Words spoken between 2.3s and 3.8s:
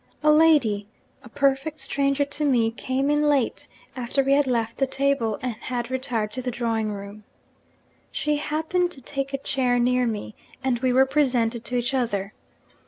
me, came in late